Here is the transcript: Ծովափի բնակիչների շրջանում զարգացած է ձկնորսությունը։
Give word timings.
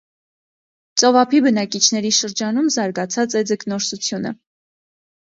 Ծովափի 1.01 1.41
բնակիչների 1.49 2.13
շրջանում 2.23 2.75
զարգացած 2.79 3.39
է 3.43 3.47
ձկնորսությունը։ 3.55 4.37